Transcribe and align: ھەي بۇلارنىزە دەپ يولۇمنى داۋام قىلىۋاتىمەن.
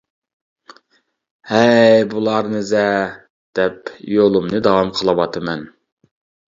ھەي 1.51 1.99
بۇلارنىزە 2.15 2.83
دەپ 3.61 3.95
يولۇمنى 4.19 4.67
داۋام 4.71 4.93
قىلىۋاتىمەن. 4.99 5.67